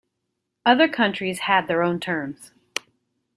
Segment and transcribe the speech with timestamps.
[0.65, 2.49] Other countries had their own terms.